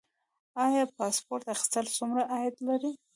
[0.65, 2.91] آیا پاسپورت اخیستل څومره عاید لري؟